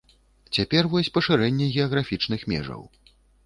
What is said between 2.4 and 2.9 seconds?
межаў.